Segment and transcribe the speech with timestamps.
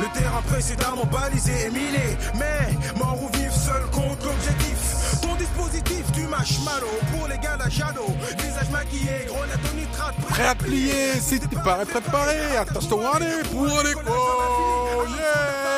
[0.00, 2.16] Le terrain précédemment balisé et miné.
[2.34, 5.20] Mais mort ou vif, seul contre l'objectif.
[5.20, 8.06] Ton dispositif, tu malo pour les gars d'Achado.
[8.38, 10.14] Visage maquillé, grenade au nitrate.
[10.28, 15.70] Prêt à plier, si t'es pas préparé, attention, allez, pour les quoi, yeah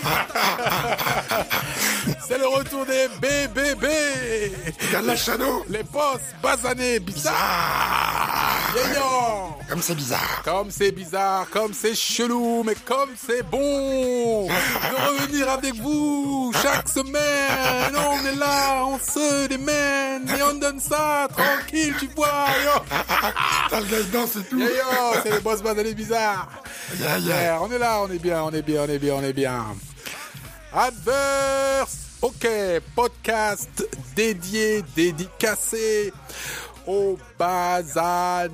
[2.26, 3.84] C'est le retour des BBB
[4.86, 7.34] Regarde la shadow Les boss basanés, bizarres
[8.74, 10.42] yeah, Comme c'est bizarre.
[10.44, 16.88] Comme c'est bizarre, comme c'est chelou, mais comme c'est bon de revenir avec vous chaque
[16.88, 17.94] semaine.
[17.94, 22.46] On est là, on se démène et on donne ça, tranquille, tu vois
[23.70, 24.58] T'as le gars c'est tout.
[24.58, 24.66] Yo,
[25.22, 26.48] c'est les boss basanés bizarres
[26.98, 27.58] yeah, yeah.
[27.62, 29.66] On est là, on est bien, on est bien, on est bien, on est bien.
[30.72, 32.46] Adverse Ok,
[32.94, 36.12] podcast dédié, dédicacé
[36.86, 38.50] au basané.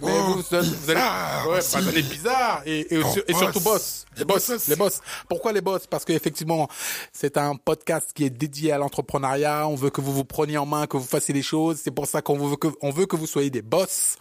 [0.00, 4.06] Mais Oh, vous, vous allez, bizarre ouais, bizarre et, et, Oh, et surtout boss.
[4.16, 5.00] Les boss, les boss.
[5.28, 5.86] Pourquoi les boss?
[5.86, 6.68] Parce qu'effectivement,
[7.12, 9.66] c'est un podcast qui est dédié à l'entrepreneuriat.
[9.68, 11.78] On veut que vous vous preniez en main, que vous fassiez les choses.
[11.82, 14.16] C'est pour ça qu'on veut que, on veut que vous soyez des boss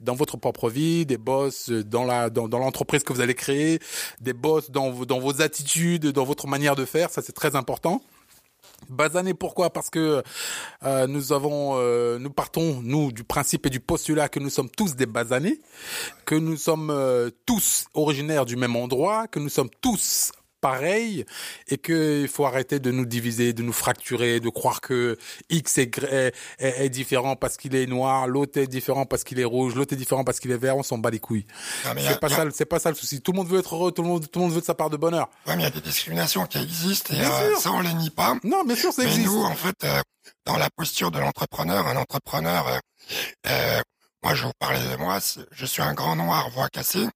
[0.00, 3.80] dans votre propre vie, des boss dans la, dans, dans l'entreprise que vous allez créer,
[4.20, 7.10] des boss dans, vos- dans vos attitudes, dans votre manière de faire.
[7.10, 8.00] Ça, c'est très important.
[8.88, 9.70] Basané pourquoi?
[9.70, 10.22] Parce que
[10.84, 14.70] euh, nous avons, euh, nous partons nous du principe et du postulat que nous sommes
[14.70, 15.60] tous des basanés,
[16.24, 20.32] que nous sommes euh, tous originaires du même endroit, que nous sommes tous
[20.68, 21.26] pareils
[21.68, 25.18] et que il faut arrêter de nous diviser, de nous fracturer, de croire que
[25.50, 29.24] X est, gr- est, est- est différent parce qu'il est noir, l'autre est différent parce
[29.24, 30.76] qu'il est rouge, l'autre est différent parce qu'il est vert.
[30.78, 31.46] On s'en bat les couilles.
[32.08, 33.20] C'est pas ça, pas ça le souci.
[33.20, 34.74] Tout le monde veut être heureux, tout le monde, tout le monde veut de sa
[34.74, 35.28] part de bonheur.
[35.46, 38.08] Ouais, mais il y a des discriminations qui existent et euh, ça, on les nie
[38.10, 38.34] pas.
[38.42, 39.26] Non, bien sûr, ça Mais existe.
[39.26, 40.00] nous, en fait, euh,
[40.46, 42.80] dans la posture de l'entrepreneur, un entrepreneur,
[43.48, 43.80] euh,
[44.22, 45.18] moi, je vous parler de moi,
[45.52, 47.06] je suis un grand noir, voix cassée.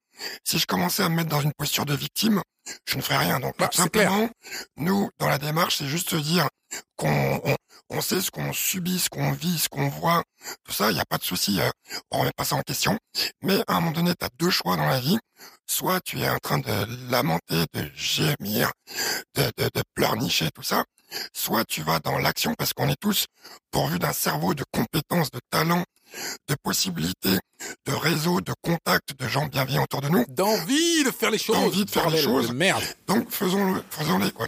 [0.45, 2.43] Si je commençais à me mettre dans une posture de victime,
[2.87, 3.41] je ne ferais rien.
[3.41, 4.29] Donc, Bah, simplement,
[4.77, 6.49] nous, dans la démarche, c'est juste se dire
[6.97, 7.57] qu'on on,
[7.91, 10.23] on sait ce qu'on subit, ce qu'on vit, ce qu'on voit,
[10.65, 11.71] tout ça, il n'y a pas de souci, euh,
[12.11, 12.99] on remet pas ça en question.
[13.43, 15.19] Mais à un moment donné, tu as deux choix dans la vie.
[15.67, 18.73] Soit tu es en train de lamenter, de gémir,
[19.35, 20.85] de, de, de pleurnicher, tout ça,
[21.33, 23.27] soit tu vas dans l'action parce qu'on est tous
[23.71, 25.85] pourvus d'un cerveau de compétences, de talents,
[26.49, 27.39] de possibilités,
[27.87, 30.25] de réseaux, de contacts, de gens bienveillants autour de nous.
[30.29, 31.57] D'envie de faire les choses.
[31.57, 32.49] D'envie de faire les choses.
[32.49, 32.83] de Merde.
[33.07, 34.47] Donc faisons-le, faisons-les quoi.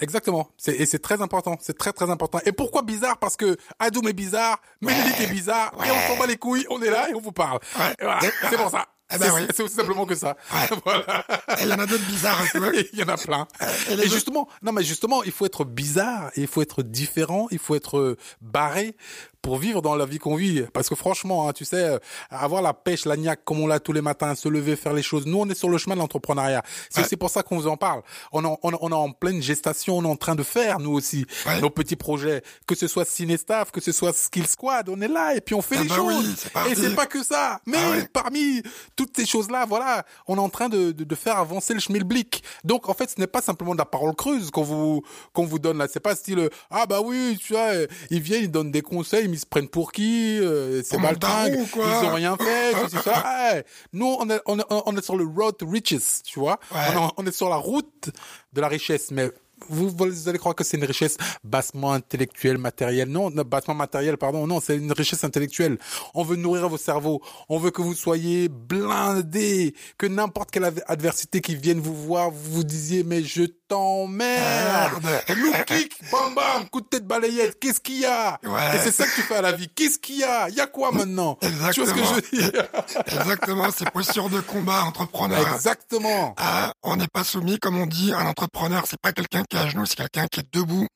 [0.00, 0.50] Exactement.
[0.56, 1.56] C'est, et c'est très important.
[1.60, 2.40] C'est très très important.
[2.44, 3.18] Et pourquoi bizarre?
[3.18, 6.82] Parce que Adoum est bizarre, Ménélique est bizarre, et on s'en bat les couilles, on
[6.82, 7.60] est là et on vous parle.
[7.78, 7.92] Ouais.
[8.00, 8.20] Et voilà,
[8.50, 8.86] c'est pour ça.
[9.14, 9.46] Eh ben c'est, oui.
[9.54, 10.36] c'est aussi simplement que ça.
[10.52, 10.76] Ouais.
[10.86, 11.26] voilà.
[11.58, 12.42] Et il y en a d'autres bizarres.
[12.94, 13.46] Il y en a plein.
[13.60, 16.82] et les Et autres- justement, non mais justement, il faut être bizarre, il faut être
[16.82, 18.96] différent, il faut être euh, barré
[19.42, 20.62] pour vivre dans la vie qu'on vit.
[20.72, 21.98] Parce que franchement, hein, tu sais, euh,
[22.30, 25.02] avoir la pêche, la niaque comme on l'a tous les matins, se lever, faire les
[25.02, 25.26] choses.
[25.26, 26.62] Nous, on est sur le chemin de l'entrepreneuriat.
[26.90, 27.16] C'est Ouais.
[27.16, 28.02] pour ça qu'on vous en parle.
[28.32, 30.92] On est, en- on, on en pleine gestation, on est en train de faire nous
[30.92, 31.60] aussi Ouais.
[31.60, 35.34] nos petits projets, que ce soit Cinestaff, que ce soit Skill Squad, on est là
[35.34, 36.46] et puis on fait Ah les bah choses.
[36.56, 38.08] oui, et c'est pas que ça, mais Ah ouais.
[38.12, 38.62] parmi
[38.96, 42.44] toutes ces choses-là, voilà, on est en train de, de, de faire avancer le schmilblick.
[42.64, 45.58] Donc en fait, ce n'est pas simplement de la parole creuse qu'on vous qu'on vous
[45.58, 45.88] donne là.
[45.92, 49.28] C'est pas style ah bah oui, tu vois, euh, ils viennent, ils donnent des conseils,
[49.32, 53.24] ils se prennent pour qui euh, C'est baltringue, ils ont rien fait, tout ça.
[53.52, 53.64] Ouais.
[53.92, 56.58] Nous, on est, on est on est sur le road to riches, tu vois.
[56.72, 56.78] Ouais.
[56.96, 58.10] On, est, on est sur la route
[58.52, 59.30] de la richesse, mais
[59.68, 63.08] vous, vous allez croire que c'est une richesse bassement intellectuelle, matérielle.
[63.08, 64.46] Non, bassement matérielle, pardon.
[64.46, 65.78] Non, c'est une richesse intellectuelle.
[66.14, 67.22] On veut nourrir vos cerveaux.
[67.48, 69.74] On veut que vous soyez blindés.
[69.98, 75.02] Que n'importe quelle adver- adversité qui vienne vous voir, vous vous disiez, mais je t'emmerde.
[75.02, 75.38] Merde.
[75.38, 77.58] Loup kick, bam bam, coup de tête balayette.
[77.58, 78.38] Qu'est-ce qu'il y a?
[78.42, 78.76] Ouais.
[78.76, 79.68] Et c'est ça que tu fais à la vie.
[79.68, 80.48] Qu'est-ce qu'il y a?
[80.50, 81.38] Il y a quoi maintenant?
[81.40, 82.20] Tu vois ce que Exactement.
[82.30, 82.68] je veux dire?
[83.06, 85.54] Exactement, c'est posture de combat entrepreneur.
[85.54, 86.34] Exactement.
[86.36, 89.60] Ah, on n'est pas soumis, comme on dit, un entrepreneur, c'est pas quelqu'un qui est
[89.60, 90.86] à genoux, c'est quelqu'un qui est debout,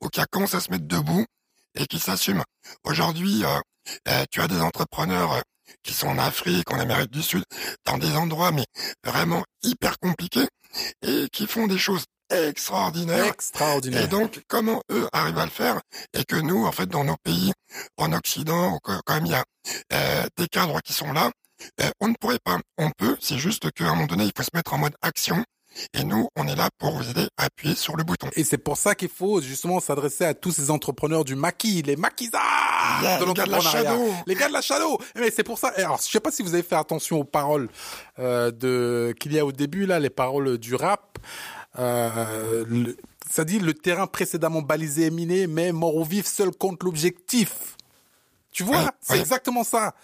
[0.00, 1.26] ou qui a commencé à se mettre debout,
[1.74, 2.42] et qui s'assume.
[2.84, 3.60] Aujourd'hui, euh,
[4.08, 5.40] euh, tu as des entrepreneurs euh,
[5.82, 7.44] qui sont en Afrique, en Amérique du Sud,
[7.84, 8.64] dans des endroits, mais
[9.04, 10.46] vraiment hyper compliqués,
[11.02, 13.26] et qui font des choses extraordinaires.
[13.26, 14.02] Extraordinaire.
[14.04, 15.80] Et donc, comment eux arrivent à le faire
[16.14, 17.52] et que nous, en fait, dans nos pays,
[17.96, 19.44] en Occident, quand même il y a
[19.92, 21.30] euh, des cadres qui sont là,
[21.80, 22.58] euh, on ne pourrait pas.
[22.78, 25.44] On peut, c'est juste qu'à un moment donné, il faut se mettre en mode action.
[25.94, 28.28] Et nous, on est là pour vous aider à appuyer sur le bouton.
[28.36, 31.96] Et c'est pour ça qu'il faut justement s'adresser à tous ces entrepreneurs du maquis, les
[31.96, 32.42] maquisards
[33.02, 33.90] Yeah, de les gars de la l'entrepreneuriat.
[33.90, 34.14] shadow.
[34.26, 34.98] Les gars de la shadow.
[35.16, 35.72] Mais c'est pour ça.
[35.78, 37.70] et Alors, je sais pas si vous avez fait attention aux paroles
[38.18, 41.18] euh, de qu'il y a au début là, les paroles du rap.
[41.78, 42.96] Euh, le-
[43.30, 47.76] ça dit le terrain précédemment balisé et miné, mais mort ou vif seul contre l'objectif.
[48.50, 49.94] Tu vois, Ouais, c'est exactement ça.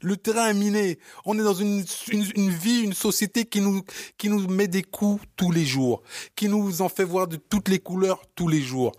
[0.00, 0.98] Le terrain est miné.
[1.24, 3.82] On est dans une, une, une vie, une société qui nous,
[4.18, 6.02] qui nous met des coups tous les jours,
[6.34, 8.90] qui nous en fait voir de toutes les couleurs tous les jours.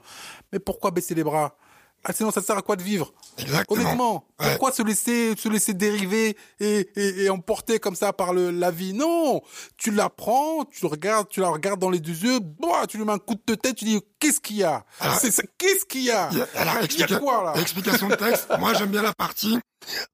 [0.54, 1.58] Mais pourquoi baisser les bras?
[2.04, 3.14] Ah, Sinon, ça sert à quoi de vivre?
[3.38, 3.80] Exactement.
[3.82, 4.50] Honnêtement, Ouais.
[4.50, 8.72] pourquoi se laisser, se laisser dériver et, et, et emporter comme ça par le, la
[8.72, 8.94] vie?
[8.94, 9.42] Non,
[9.78, 12.98] tu la prends, tu le regardes, tu la regardes dans les deux yeux, boah, tu
[12.98, 14.84] lui mets un coup de tête, tu dis qu'est-ce qu'il y a?
[15.20, 16.30] C'est qu'est-ce qu'il y a?
[16.34, 17.62] y a- alors, Il y a explica- quoi là?
[17.62, 18.48] explication de texte.
[18.60, 19.58] Moi, j'aime bien la partie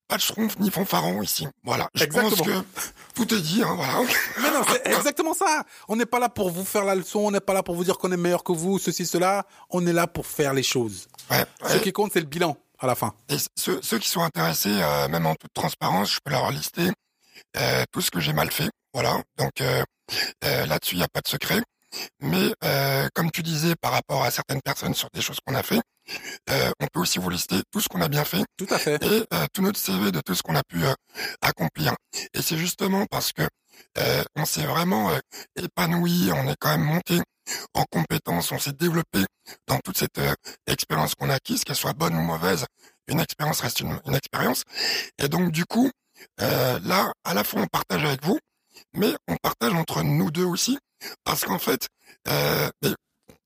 [0.07, 1.47] pas de schtroumpf ni fanfaron ici.
[1.63, 1.89] Voilà.
[1.93, 2.61] Je pense Exactement.
[2.61, 2.65] que
[3.15, 3.93] tout est dit, hein, voilà.
[4.41, 5.63] Mais non, c'est exactement ça.
[5.87, 7.83] On n'est pas là pour vous faire la leçon, on n'est pas là pour vous
[7.83, 9.45] dire qu'on est meilleur que vous, ceci, cela.
[9.69, 11.07] On est là pour faire les choses.
[11.29, 13.13] Ouais, Ce qui compte, c'est le bilan à la fin.
[13.29, 16.91] Et ceux, ceux qui sont intéressés, euh, même en toute transparence, je peux leur lister
[17.57, 18.69] euh, tout ce que j'ai mal fait.
[18.93, 19.21] Voilà.
[19.37, 19.83] Donc euh,
[20.41, 21.61] là-dessus, il n'y a pas de secret.
[22.21, 22.53] Mais
[23.15, 25.81] comme tu disais par rapport à certaines personnes sur des choses qu'on a fait,
[26.49, 29.03] euh, on peut aussi vous lister tout ce qu'on a bien fait Tout à fait.
[29.03, 30.93] et euh, tout notre CV de tout ce qu'on a pu euh,
[31.41, 31.95] accomplir.
[32.33, 33.43] Et c'est justement parce que
[33.97, 35.19] euh, on s'est vraiment euh,
[35.55, 37.19] épanoui, on est quand même monté
[37.73, 39.25] en compétences, on s'est développé
[39.67, 40.33] dans toute cette euh,
[40.67, 42.65] expérience qu'on a acquise, qu'elle soit bonne ou mauvaise,
[43.07, 44.63] une expérience reste une, une expérience.
[45.17, 45.89] Et donc du coup,
[46.41, 48.37] euh, là, à la fois on partage avec vous,
[48.93, 50.77] mais on partage entre nous deux aussi,
[51.23, 51.87] parce qu'en fait,
[52.27, 52.69] euh,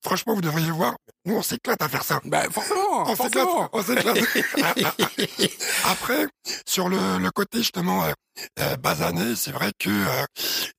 [0.03, 0.95] franchement, vous devriez voir,
[1.25, 2.19] nous on s'éclate à faire ça.
[2.25, 4.17] Ben, forcément, On s'éclate, on s'éclate.
[5.85, 6.27] Après,
[6.67, 8.11] sur le, le côté justement euh,
[8.59, 10.25] euh, basané, c'est vrai que euh,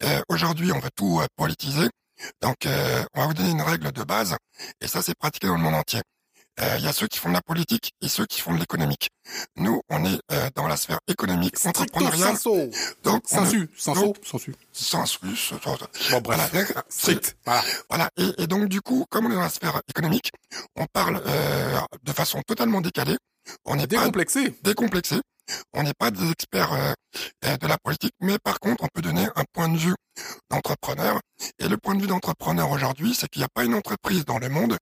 [0.04, 1.88] euh, aujourd'hui on veut tout politiser.
[2.40, 4.36] Donc, euh, on va vous donner une règle de base,
[4.80, 6.00] et ça c'est pratiqué dans le monde entier.
[6.60, 8.58] Euh, Il y a ceux qui font de la politique et ceux qui font de
[8.58, 9.08] l'économique.
[9.56, 12.70] Nous, on est euh, dans la sphère économique, entrepreneuriale, sensu.
[13.02, 14.54] donc Sensu, sensu, sensu.
[14.72, 15.52] sans plus.
[16.10, 16.50] Bon, bref.
[16.52, 17.36] Voilà, Strict.
[17.44, 17.62] Voilà.
[17.88, 18.10] voilà.
[18.16, 20.30] Et, et donc du coup, comme on est dans la sphère économique,
[20.76, 23.16] on parle euh, de façon totalement décalée.
[23.64, 24.54] On pas Décomplexé.
[24.62, 25.16] décomplexé.
[25.74, 26.92] On n'est pas des experts euh,
[27.44, 29.94] euh, de la politique, mais par contre, on peut donner un point de vue
[30.50, 31.20] d'entrepreneur.
[31.58, 34.38] Et le point de vue d'entrepreneur aujourd'hui, c'est qu'il n'y a pas une entreprise dans
[34.38, 34.78] le monde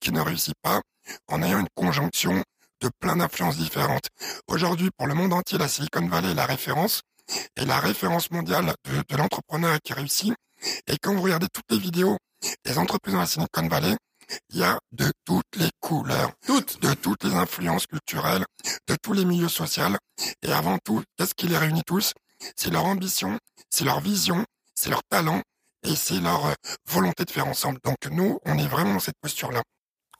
[0.00, 0.80] qui ne réussit pas
[1.28, 2.42] en ayant une conjonction
[2.80, 4.08] de plein d'influences différentes.
[4.48, 7.02] Aujourd'hui, pour le monde entier, la Silicon Valley est la référence
[7.56, 10.34] et la référence mondiale de, de l'entrepreneur qui réussit.
[10.86, 12.18] Et quand vous regardez toutes les vidéos
[12.64, 13.96] des entreprises dans la Silicon Valley,
[14.50, 16.80] il y a de toutes les couleurs Toutes.
[16.80, 18.44] de toutes les influences culturelles,
[18.88, 19.84] de tous les milieux sociaux.
[20.42, 22.12] Et avant tout, qu'est-ce qui les réunit tous?
[22.56, 23.38] C'est leur ambition,
[23.70, 24.44] c'est leur vision,
[24.74, 25.42] c'est leur talent
[25.84, 26.52] et c'est leur euh,
[26.88, 27.78] volonté de faire ensemble.
[27.84, 29.62] Donc nous, on est vraiment dans cette posture-là.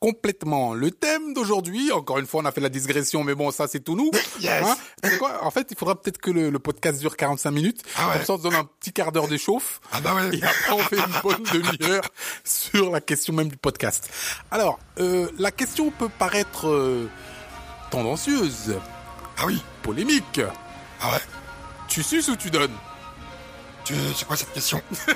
[0.00, 0.74] Complètement.
[0.74, 3.78] Le thème d'aujourd'hui, encore une fois, on a fait la digression, mais bon, ça, c'est
[3.78, 4.10] tout nous.
[4.40, 5.44] Yes Hein C'est quoi?
[5.44, 7.82] En fait, il faudra peut-être que le, le podcast dure 45 minutes.
[7.96, 8.14] Ah ouais.
[8.16, 9.80] Comme ça, on se donne un petit quart d'heure d'échauffe.
[9.92, 10.36] Ah bah ouais.
[10.36, 12.02] Et après, on fait une bonne demi-heure
[12.44, 14.10] sur la question même du podcast.
[14.50, 17.08] Alors, euh, la question peut paraître euh,
[17.92, 18.74] tendancieuse,
[19.38, 19.62] Ah oui.
[19.84, 20.40] polémique.
[21.00, 21.20] Ah ouais.
[21.86, 22.74] Tu suces ou tu donnes?
[23.84, 24.80] Tu, c'est quoi cette question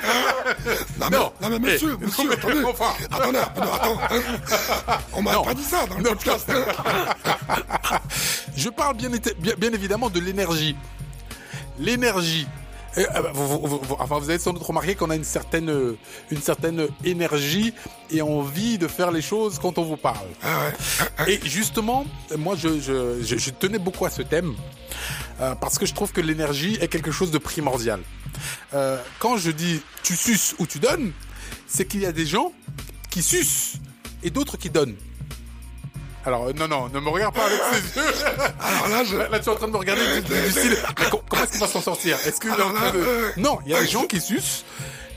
[1.01, 1.33] non, Non.
[1.41, 2.65] mais, non mais monsieur, Eh, monsieur, non, mais attendez.
[2.65, 2.93] enfin.
[3.13, 3.99] Attendez, attendez, attends.
[4.11, 4.99] hein.
[5.13, 6.51] On m'a pas dit ça dans le podcast.
[8.57, 10.75] Je parle bien, bien, bien évidemment de l'énergie.
[11.79, 12.47] L'énergie.
[12.99, 15.25] Eh, ah bah, vous, vous- vous- enfin, vous avez sans doute remarqué qu'on a une
[15.25, 15.99] certaine, euh,
[16.31, 17.75] une certaine énergie
[18.11, 20.27] et envie de faire les choses quand on vous parle.
[20.43, 20.71] Ah
[21.27, 21.35] ouais.
[21.35, 22.07] Et justement,
[22.39, 24.55] moi, je, je, je, je tenais beaucoup à ce thème
[25.41, 28.01] euh, parce que je trouve que l'énergie est quelque chose de primordial.
[28.75, 31.13] Euh, quand je dis tu suces ou tu donnes,
[31.67, 32.53] c'est qu'il y a des gens
[33.11, 33.75] qui sucent
[34.23, 34.97] et d'autres qui donnent.
[36.25, 38.07] Alors, euh, non, non, ne me regarde pas avec ces yeux.
[38.61, 39.17] Alors là, je...
[39.17, 40.77] Là, tu es en train de me regarder du, du style.
[40.99, 42.19] Mais comment est-ce qu'il va s'en sortir?
[42.27, 42.99] Est-ce train là, de...
[42.99, 44.65] euh, Non, il y a des gens qui sucent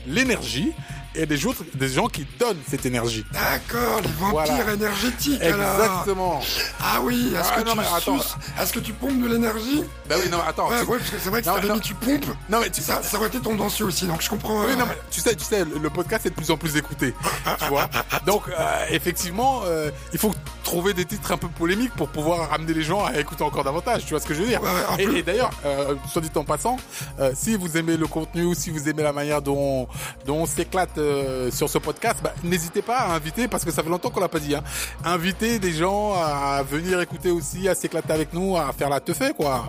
[0.06, 0.72] l'énergie
[1.14, 3.24] et des autres, des gens qui donnent cette énergie.
[3.32, 4.72] D'accord, les vampires Voilà.
[4.74, 5.80] énergétiques alors.
[5.80, 6.40] Exactement.
[6.80, 9.82] Ah oui, est-ce Ah, que mais Est-ce que tu pompes de l'énergie?
[10.08, 10.68] Bah oui, non, attends.
[10.70, 11.74] Ouais, tu- ouais, parce que c'est vrai que Non, si non.
[11.74, 14.64] mis tu pompes, Non, mais tu ça, ça aurait été tendancieux aussi, donc je comprends.
[14.64, 16.56] Oui, euh, non, mais tu sais, tu sais, le le podcast est de plus en
[16.56, 17.14] plus écouté,
[17.58, 17.88] tu vois.
[18.26, 20.34] Donc, euh, effectivement, euh, il faut
[20.70, 24.04] trouver des titres un peu polémiques pour pouvoir amener les gens à écouter encore davantage.
[24.04, 24.60] Tu vois ce que je veux dire
[25.00, 26.76] Et, et d'ailleurs, euh, soit dit en passant,
[27.18, 29.88] euh, si vous aimez le contenu ou si vous aimez la manière dont
[30.26, 33.82] dont on s'éclate euh, sur ce podcast, bah, n'hésitez pas à inviter parce que ça
[33.82, 34.54] fait longtemps qu'on l'a pas dit.
[34.54, 34.62] Hein,
[35.04, 39.32] inviter des gens à venir écouter aussi, à s'éclater avec nous, à faire la teufée,
[39.36, 39.68] quoi.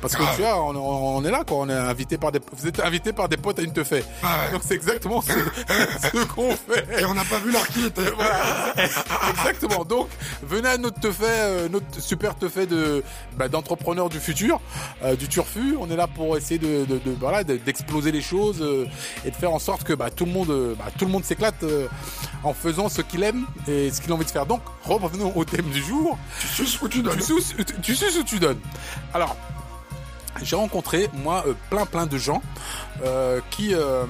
[0.00, 1.58] Parce que tu vois, on, on est là, quoi.
[1.58, 4.02] On est invité par des, vous êtes invité par des potes à une teufée.
[4.52, 5.32] Donc c'est exactement ce,
[6.12, 7.02] ce qu'on fait.
[7.02, 8.10] Et on n'a pas vu l'heure qui était.
[8.16, 8.72] Voilà.
[9.30, 9.84] Exactement.
[9.84, 10.08] Donc,
[10.42, 13.02] venez à notre euh, notre super te fait de
[13.36, 14.60] bah, d'entrepreneur du futur,
[15.02, 15.76] euh, du turfu.
[15.78, 18.86] On est là pour essayer de, de, de voilà d'exploser les choses euh,
[19.24, 21.24] et de faire en sorte que bah, tout le monde euh, bah, tout le monde
[21.24, 21.86] s'éclate euh,
[22.42, 24.46] en faisant ce qu'il aime et ce qu'il a envie de faire.
[24.46, 26.18] Donc revenons au thème du jour.
[26.40, 28.60] Tu suces ou tu donnes Tu suces, tu, tu suces ou tu donnes
[29.12, 29.36] Alors,
[30.42, 32.42] j'ai rencontré moi euh, plein plein de gens
[33.04, 34.04] euh, qui euh,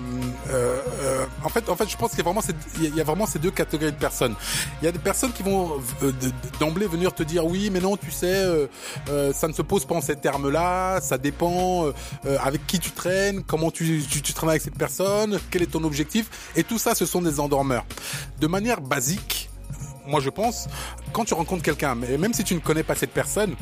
[0.50, 3.92] euh, euh, en fait en fait je pense qu'il y a vraiment ces deux catégories
[3.92, 4.34] de personnes.
[4.80, 6.12] Il y a des personnes qui vont euh,
[6.60, 8.44] d'emblée venir te dire oui mais non tu sais
[9.34, 11.86] ça ne se pose pas en ces termes là ça dépend
[12.40, 15.84] avec qui tu traînes comment tu, tu, tu traînes avec cette personne quel est ton
[15.84, 16.50] objectif.
[16.56, 17.84] Et tout ça ce sont des endormeurs.
[18.40, 19.50] De manière basique
[20.06, 20.68] moi je pense,
[21.12, 23.54] quand tu rencontres quelqu'un, même si tu ne connais pas cette personne,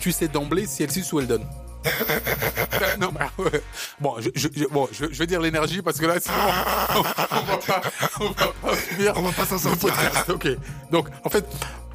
[0.00, 1.44] tu sais d'emblée si elle suce ou elle donne.
[3.00, 3.62] non, ouais.
[4.00, 6.34] Bon, je, je, bon, je, je vais dire l'énergie parce que là, sinon,
[6.94, 7.80] on, on va pas,
[8.20, 9.94] on va pas finir On va pas s'en sortir.
[10.28, 10.48] Ok.
[10.90, 11.44] Donc, en fait,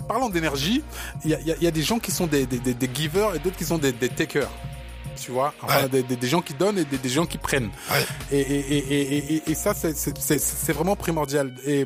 [0.08, 0.84] parlant d'énergie,
[1.24, 2.90] il y a, y a- y a des gens qui sont des, des, des, des
[2.94, 4.50] givers et d'autres qui sont des, des takers.
[5.20, 5.90] Tu vois, enfin, Ouais.
[5.90, 7.70] des, des, des gens qui donnent et des, des gens qui prennent.
[7.92, 8.06] Ouais.
[8.32, 11.54] Et, et, et, et, ça, c'est- vraiment primordial.
[11.66, 11.86] Et,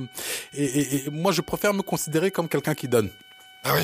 [0.53, 3.09] et, et, et moi, je préfère me considérer comme quelqu'un qui donne.
[3.63, 3.81] Ah oui.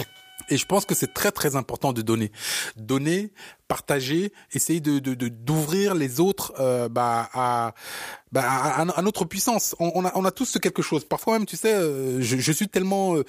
[0.50, 2.32] Et je pense que c'est très très important de donner,
[2.78, 3.32] donner,
[3.68, 7.74] partager, essayer de de- de- d'ouvrir les autres euh, bah, à,
[8.34, 9.76] bah, à, à notre puissance.
[9.80, 11.06] On, on a on a tous quelque chose.
[11.06, 13.24] Parfois même, tu sais, euh, je, je suis tellement euh,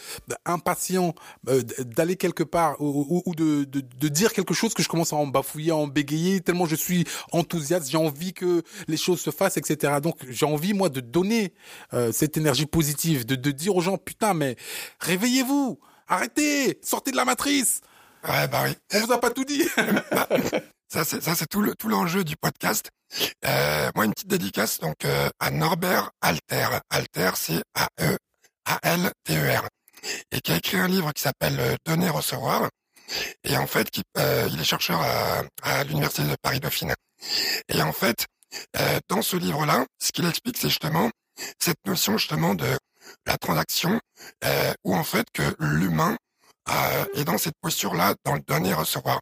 [0.44, 1.14] impatient
[1.48, 4.88] euh, d'aller quelque part ou, ou- ou de, de de dire quelque chose que je
[4.88, 7.88] commence à en bafouiller, à en bégayer tellement je suis enthousiaste.
[7.90, 9.94] J'ai envie que les choses se fassent, etc.
[10.02, 11.52] Donc j'ai envie moi de donner
[11.94, 14.56] euh, cette énergie positive, de de dire aux gens putain mais
[15.00, 15.78] réveillez-vous.
[16.08, 17.80] Arrêtez, sortez de la matrice.
[18.28, 18.76] Ouais, bah oui.
[18.94, 19.66] On vous a pas tout dit.
[20.92, 22.90] Ça, c'est, tout le, tout l'enjeu du podcast.
[23.46, 26.66] Euh, moi, une petite dédicace, donc, euh, à Norbert Alter.
[26.90, 29.68] Alter, c'est A-E-A-L-T-E-R.
[30.32, 32.68] Et qui a écrit un livre qui s'appelle euh, Donner, recevoir.
[33.42, 36.92] Et en fait, qui, euh, il est chercheur à, à l'université de Paris-Dauphine.
[37.70, 38.26] Et en fait,
[39.08, 41.10] dans ce livre-là, ce qu'il explique, c'est justement
[41.58, 42.66] cette notion justement de
[43.26, 44.00] la transaction,
[44.44, 46.16] euh, où en fait que l'humain
[46.68, 49.20] euh, est dans cette posture-là, dans le donner recevoir.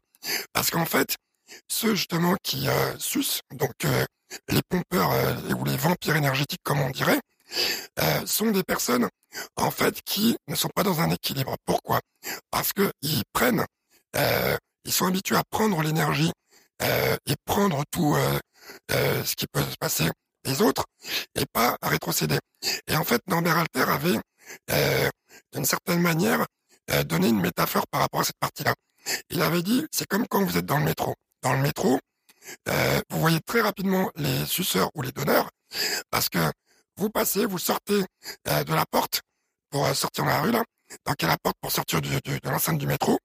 [0.53, 1.15] Parce qu'en fait,
[1.67, 4.05] ceux justement qui euh, sucent, donc euh,
[4.49, 7.19] les pompeurs euh, ou les vampires énergétiques comme on dirait,
[8.25, 9.09] sont des personnes
[9.57, 11.57] en fait qui ne sont pas dans un équilibre.
[11.65, 11.99] Pourquoi?
[12.49, 13.65] Parce que ils prennent,
[14.85, 16.31] ils sont habitués à prendre l'énergie
[16.81, 18.15] et prendre tout
[18.89, 20.09] ce qui peut se passer
[20.45, 20.85] des autres
[21.35, 22.39] et pas à rétrocéder.
[22.87, 24.19] Et en fait, Norbert Alter avait,
[24.71, 25.09] euh,
[25.53, 26.45] d'une certaine manière,
[26.91, 28.73] euh, donné une métaphore par rapport à cette partie-là.
[29.29, 31.15] Il avait dit, c'est comme quand vous êtes dans le métro.
[31.41, 31.99] Dans le métro,
[32.69, 35.49] euh, vous voyez très rapidement les suceurs ou les donneurs,
[36.09, 36.39] parce que
[36.97, 38.03] vous passez, vous sortez
[38.47, 39.21] euh, de la porte
[39.69, 40.63] pour sortir dans la rue, là,
[41.05, 43.17] donc a la porte pour sortir de l'enceinte du métro,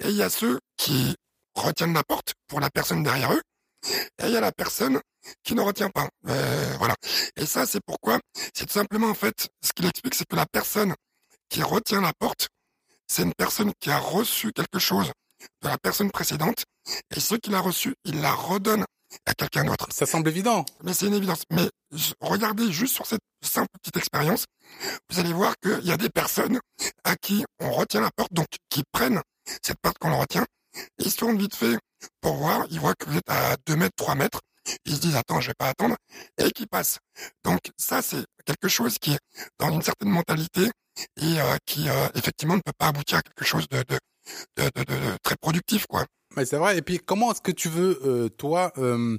[0.00, 1.14] et il y a ceux qui
[1.54, 3.42] retiennent la porte pour la personne derrière eux,
[3.84, 5.00] et il y a la personne
[5.42, 6.08] qui ne retient pas.
[6.28, 6.94] Euh, voilà.
[7.36, 8.20] Et ça, c'est pourquoi,
[8.54, 10.94] c'est tout simplement en fait, ce qu'il explique, c'est que la personne
[11.48, 12.48] qui retient la porte,
[13.06, 15.12] c'est une personne qui a reçu quelque chose
[15.62, 16.64] de la personne précédente,
[17.14, 18.84] et ce qu'il a reçu, il la redonne
[19.26, 19.88] à quelqu'un d'autre.
[19.92, 20.64] Ça semble évident.
[20.82, 21.42] Mais c'est une évidence.
[21.50, 21.68] Mais
[22.20, 24.46] regardez juste sur cette simple petite expérience,
[25.10, 26.60] vous allez voir qu'il y a des personnes
[27.04, 29.20] à qui on retient la porte, donc qui prennent
[29.62, 30.46] cette porte qu'on leur retient,
[30.98, 31.76] ils se tournent vite fait
[32.20, 34.40] pour voir, ils voient que vous êtes à 2 mètres, 3 mètres,
[34.84, 35.96] ils se disent attends, je vais pas attendre,
[36.38, 36.98] et qui passent.
[37.44, 39.18] Donc ça, c'est quelque chose qui est
[39.58, 40.70] dans une certaine mentalité
[41.20, 43.82] et euh, qui euh, effectivement ne peut pas aboutir à quelque chose de,
[45.22, 46.04] très productif, quoi.
[46.36, 46.78] Mais c'est vrai.
[46.78, 49.18] Et puis, comment est-ce que tu veux, euh, toi, com-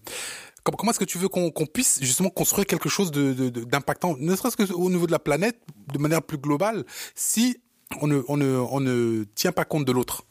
[0.64, 4.36] comment est-ce que tu veux qu'on puisse justement construire quelque chose de de- d'impactant, ne
[4.36, 5.60] serait-ce que au niveau de la planète,
[5.92, 6.86] de manière plus globale,
[7.16, 7.58] si
[8.02, 10.24] on ne on ne on ne tient pas compte de l'autre?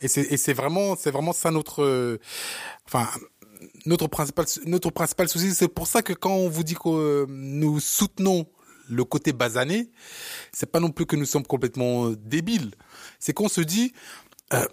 [0.00, 2.18] Et c'est vraiment c'est vraiment ça notre, euh,
[2.86, 3.08] enfin
[3.86, 5.54] notre principal notre principal souci.
[5.54, 8.46] C'est pour ça que quand on vous dit que euh, nous soutenons
[8.88, 9.90] le côté basané,
[10.52, 12.72] c'est pas non plus que nous sommes complètement euh, débiles.
[13.18, 13.92] C'est qu'on se dit
[14.52, 14.66] euh,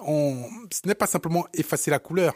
[0.00, 0.36] on,
[0.70, 2.34] ce n'est pas simplement effacer la couleur.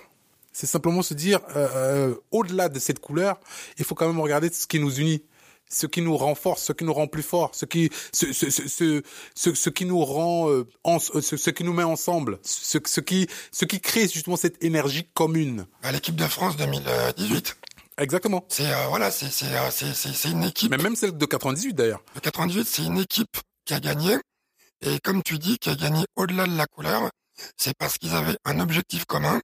[0.53, 3.39] C'est simplement se dire, euh, au-delà de cette couleur,
[3.79, 5.23] il faut quand même regarder ce qui nous unit,
[5.71, 8.69] ce qui nous renforce, ce qui nous rend plus forts, ce qui, ce, ce, ce,
[8.69, 9.03] ce,
[9.35, 10.67] ce- ce qui nous rend, euh,
[10.99, 15.05] ce, ce qui nous met ensemble, ce, ce qui, ce qui crée justement cette énergie
[15.15, 15.67] commune.
[15.83, 17.57] À l'équipe de France 2018,
[17.99, 18.45] Exactement.
[18.49, 20.71] c'est euh, voilà, c'est c'est euh, c'est c'est une équipe.
[20.71, 22.01] Mais même celle de 98 d'ailleurs.
[22.15, 24.17] Le 98, c'est une équipe qui a gagné.
[24.83, 27.11] Et comme tu dis, qui a gagné au-delà de la couleur,
[27.57, 29.41] c'est parce qu'ils avaient un objectif commun.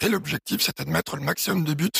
[0.00, 1.90] Et l'objectif, c'était de mettre le maximum de buts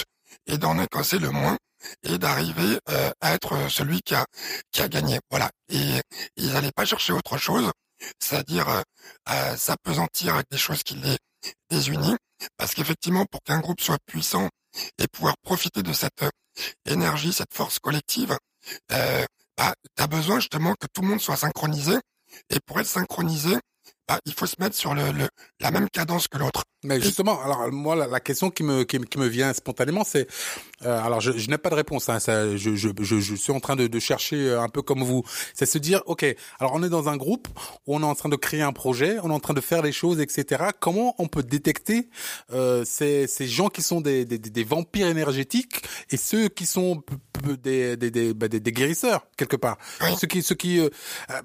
[0.46, 1.58] et d'en encaisser le moins
[2.02, 4.24] et d'arriver euh, à être celui qui a,
[4.72, 5.20] qui a gagné.
[5.30, 5.50] Voilà.
[5.68, 6.00] Et
[6.36, 7.70] ils n'allaient pas chercher autre chose
[8.18, 8.82] c'est-à-dire euh,
[9.30, 11.16] euh, s'apesantir avec des choses qui les
[11.70, 12.18] désunissent,
[12.56, 14.48] parce qu'effectivement, pour qu'un groupe soit puissant
[14.98, 16.30] et pouvoir profiter de cette euh,
[16.86, 18.36] énergie, cette force collective,
[18.92, 19.24] euh,
[19.56, 21.98] bah, tu as besoin justement que tout le monde soit synchronisé,
[22.50, 23.56] et pour être synchronisé,
[24.08, 25.28] bah, il faut se mettre sur le, le
[25.60, 26.64] la même cadence que l'autre.
[26.84, 30.28] Mais justement, alors moi la, la question qui me qui, qui, me vient spontanément, c'est
[30.86, 32.08] euh, alors je, je n'ai pas de réponse.
[32.08, 34.80] Hein, ça, je, je, je, je, suis en train de, de, chercher euh, un peu
[34.80, 35.24] comme vous.
[35.54, 36.24] C'est se dire, ok,
[36.60, 37.48] alors on est dans un groupe
[37.86, 39.82] où on est en train de créer un projet, on est en train de faire
[39.82, 40.66] les choses, etc.
[40.78, 42.08] Comment on peut détecter
[42.52, 47.02] euh, ces, ces gens qui sont des, des, des vampires énergétiques et ceux qui sont
[47.60, 49.78] des des, des, bah, des, des guérisseurs quelque part?
[50.00, 50.16] Oui.
[50.16, 50.88] Ceux qui ceux qui euh,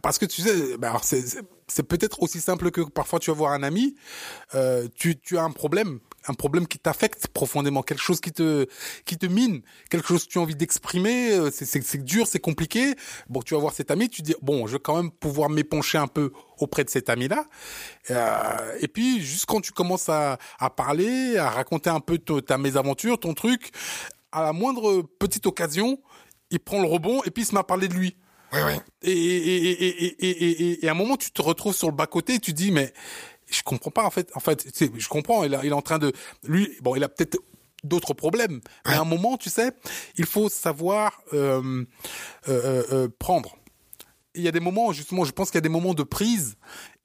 [0.03, 1.24] parce que tu sais, bah, alors c'est
[1.67, 3.95] c'est peut-être aussi simple que parfois tu vas voir un ami,
[4.53, 8.67] euh, tu, tu as un problème, un problème qui t'affecte profondément, quelque chose qui te
[9.05, 12.39] qui te mine, quelque chose que tu as envie d'exprimer, euh, c'est c'est dur, c'est
[12.39, 12.93] compliqué.
[13.27, 15.98] Bon, tu vas voir cet ami, tu dis bon, je vais quand même pouvoir m'épancher
[15.98, 17.45] un peu auprès de cet ami-là.
[18.12, 22.57] Euh, et puis juste quand tu commences à à parler, à raconter un peu ta
[22.60, 23.72] mésaventure, ton truc,
[24.31, 26.00] à la moindre petite occasion,
[26.51, 28.15] il prend le rebond et puis il se met à parler de lui.
[28.53, 28.74] Oui, oui.
[29.01, 32.36] Et, et, et, et, et, à un moment, tu te retrouves sur le bas côté
[32.36, 32.93] et tu dis, mais
[33.50, 34.29] je comprends pas en fait.
[34.36, 35.43] En fait, je comprends.
[35.43, 37.38] Il, a, il est en train de, lui, bon, il a peut-être
[37.83, 38.62] d'autres problèmes.
[38.88, 39.72] Mais à un moment, tu sais,
[40.17, 41.83] il faut savoir euh,
[42.48, 43.57] euh, euh, prendre.
[44.36, 46.55] Il y a des moments, justement, je pense qu'il y a des moments de prise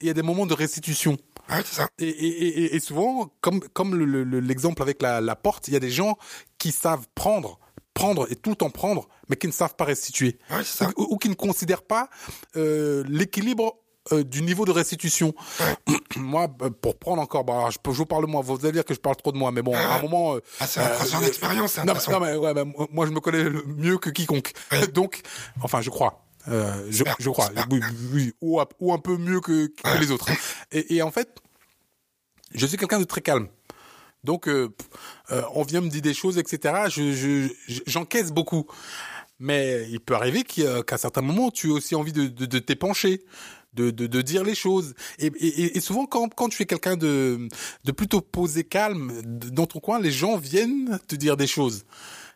[0.01, 1.17] et il y a des moments de restitution.
[1.49, 1.87] Ouais, ça.
[1.99, 5.73] Et, et, et, et souvent, comme comme l'exemple le, le, avec la, la porte, il
[5.73, 6.17] y a des gens
[6.57, 7.59] qui savent prendre
[7.99, 10.37] prendre et tout le temps prendre, mais qui ne savent pas restituer.
[10.51, 10.89] Ouais, ça.
[10.97, 12.09] Ou, ou, qui ne considèrent pas
[12.55, 13.77] euh, l'équilibre
[14.13, 15.33] euh, du niveau de restitution.
[15.59, 15.97] Ouais.
[16.17, 16.47] moi,
[16.81, 18.93] pour prendre encore, bah, je, peux, je vous parle de moi, vous allez dire que
[18.93, 20.35] je parle trop de moi, mais bon, à un moment...
[20.35, 23.43] Euh, ah, c'est euh, d'expérience, c'est non, non, mais, ouais, bah, moi, je me connais
[23.65, 24.53] mieux que quiconque.
[24.71, 24.87] Ouais.
[24.93, 25.21] Donc,
[25.61, 26.25] enfin, je crois.
[26.47, 27.79] Je, je, crois, oui,
[28.11, 30.27] oui, ou, ou, un peu mieux que, que les autres.
[30.71, 31.29] Et, et en fait,
[32.55, 33.49] je suis quelqu'un de très calme.
[34.23, 34.69] Donc, euh,
[35.31, 36.85] euh, on vient me dire des choses, etc.
[36.89, 37.49] Je,
[37.87, 38.65] j'encaisse je, beaucoup.
[39.39, 43.23] Mais il peut arriver qu'à certains moments, tu aies aussi envie de, de, de t'épancher.
[43.75, 44.95] De, de, de, dire les choses.
[45.19, 47.47] Et, et, et souvent, quand, quand tu es quelqu'un de,
[47.85, 51.85] de plutôt posé, calme, dans ton coin, les gens viennent te dire des choses.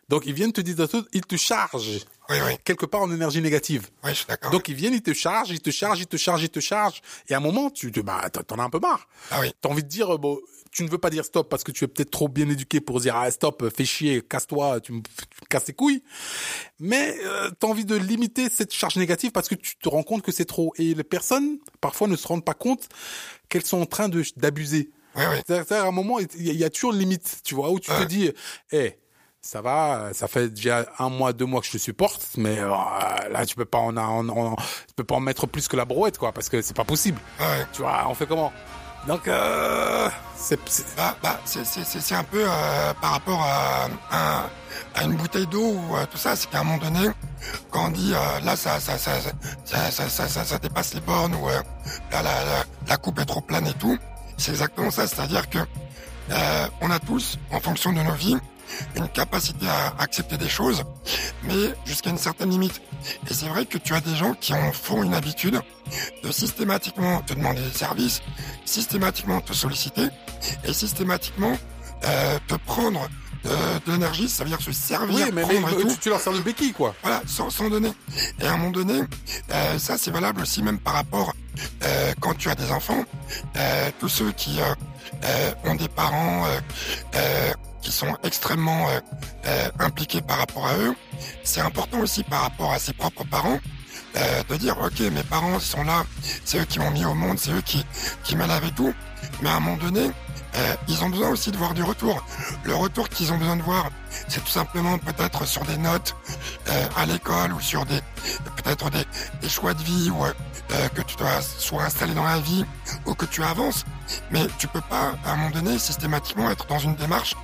[0.08, 2.04] Donc, ils viennent te dire des choses, ils te chargent.
[2.30, 2.52] Oui, oui.
[2.64, 3.88] Quelque part en énergie négative.
[4.04, 4.52] Oui, je suis d'accord.
[4.52, 7.02] Donc, ils viennent, ils te chargent, ils te chargent, ils te chargent, ils te chargent.
[7.28, 9.08] Et à un moment, tu te, bah, t'en as un peu marre.
[9.30, 9.52] Ah oui.
[9.60, 10.38] T'as envie de dire, bon,
[10.74, 13.00] tu ne veux pas dire stop parce que tu es peut-être trop bien éduqué pour
[13.00, 15.02] dire ah stop, fais chier, casse-toi, tu me,
[15.48, 16.02] casses les couilles.
[16.80, 20.02] Mais euh, tu as envie de limiter cette charge négative parce que tu te rends
[20.02, 20.74] compte que c'est trop.
[20.76, 22.88] Et les personnes, parfois, ne se rendent pas compte
[23.48, 24.90] qu'elles sont en train de d'abuser.
[25.14, 25.36] Oui, oui.
[25.46, 27.92] C'est-à-dire, à un moment, il y, y, a toujours une limite, tu vois, où tu
[27.92, 28.00] ouais.
[28.00, 28.96] te dis, hé, hey,
[29.40, 32.68] ça va, ça fait déjà un mois, deux mois que je te supporte, mais euh,
[33.30, 35.84] là tu peux pas en, en, en, tu peux pas en mettre plus que la
[35.84, 37.20] brouette, quoi, parce que c'est pas possible.
[37.38, 37.64] Ouais.
[37.72, 38.52] Tu vois, on fait comment?
[39.06, 40.58] Donc, euh, c'est
[40.96, 46.36] bah, bah, un peu euh, par rapport à, une bouteille d'eau ou euh, tout ça.
[46.36, 47.08] C'est qu'à un moment donné,
[47.70, 49.12] quand on dit euh, là ça ça ça
[49.64, 51.48] ça, ça, ça, dépasse les bornes ou
[52.12, 52.22] la,
[52.88, 53.98] la, coupe est trop pleine et tout,
[54.36, 55.06] c'est exactement ça.
[55.06, 55.58] C'est-à-dire que
[56.80, 58.36] on a tous, en fonction de nos vies,
[58.96, 60.84] une capacité à accepter des choses,
[61.44, 62.80] mais jusqu'à une certaine limite.
[63.30, 65.60] Et c'est vrai que tu as des gens qui en font une habitude
[66.22, 68.22] de systématiquement te demander des services,
[68.64, 70.08] systématiquement te solliciter
[70.64, 71.56] et systématiquement
[72.04, 73.08] euh, te prendre
[73.44, 75.88] de l'énergie, ça veut dire se servir, oui, mais, prendre mais, et tout.
[75.88, 76.94] Tu, tu, leur sers de béquille, quoi.
[77.02, 77.92] Voilà, sans, sans donner.
[78.40, 79.02] Et à un moment donné,
[79.52, 81.34] euh, ça c'est valable aussi même par rapport
[81.84, 83.04] euh, quand tu as des enfants,
[83.56, 86.46] euh, tous ceux qui euh, ont des parents
[87.82, 88.86] qui sont extrêmement
[89.78, 90.94] impliqués par rapport à eux,
[91.42, 93.60] c'est important aussi par rapport à ses propres parents
[94.16, 96.04] euh, de dire ok mes parents sont là,
[96.44, 97.84] c'est eux qui m'ont mis au monde, c'est eux qui
[98.22, 98.94] qui et tout,
[99.42, 100.10] mais à un moment donné
[100.56, 102.24] euh, ils ont besoin aussi de voir du retour.
[102.64, 103.90] Le retour qu'ils ont besoin de voir,
[104.28, 106.14] c'est tout simplement peut-être sur des notes
[106.68, 108.00] euh, à l'école ou sur des
[108.56, 112.64] peut-être des, choix de vie ou euh, que tu dois soit installé dans la vie
[113.06, 113.84] ou que tu avances.
[114.30, 117.34] Mais tu peux pas à un moment donné systématiquement être dans une démarche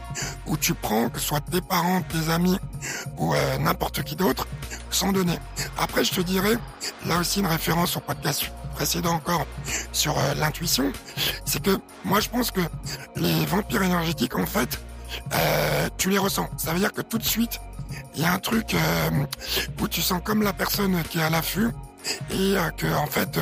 [0.46, 2.58] où tu prends que ce soit tes parents, tes amis
[3.16, 4.46] ou n'importe qui d'autre
[4.90, 5.38] sans donner.
[5.78, 6.56] Après, je te dirais
[7.06, 9.46] là aussi une référence au podcast précédent encore
[9.92, 10.90] sur euh, l'intuition,
[11.44, 12.62] c'est que moi je pense que
[13.14, 14.80] les vampires énergétiques en fait,
[15.34, 16.48] euh, tu les ressens.
[16.56, 17.60] Ça veut dire que tout de suite,
[18.14, 19.10] il y a un truc euh,
[19.82, 21.68] où tu sens comme la personne qui est à l'affût
[22.30, 23.38] et que en fait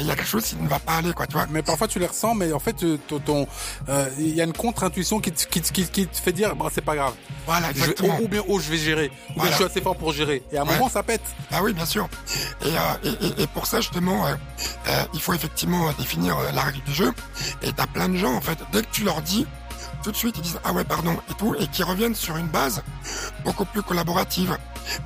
[0.00, 1.46] il y a quelque chose qui ne va pas aller, quoi, tu vois.
[1.50, 3.46] Mais parfois tu les ressens, mais en fait, euh, ton-
[3.88, 6.80] euh, il y a une contre-intuition qui, te- qui, qui, te fait dire, bah, c'est
[6.84, 7.14] pas grave.
[7.46, 8.18] Voilà, exactement.
[8.20, 9.10] ou, bien, oh, je vais gérer.
[9.36, 10.42] Ou bien, je suis assez fort pour gérer.
[10.52, 11.22] Et à un moment, ça pète.
[11.50, 12.08] Ah oui, bien sûr.
[12.64, 14.34] Et, euh, et, et- et pour ça, justement, euh,
[14.88, 17.12] euh, il faut effectivement euh, définir euh, la règle du jeu.
[17.62, 19.46] Et t'as plein de gens, en fait, dès que tu leur dis,
[20.04, 22.48] tout de suite, ils disent ah ouais, pardon, et tout, et qui reviennent sur une
[22.48, 22.82] base
[23.44, 24.56] beaucoup plus collaborative.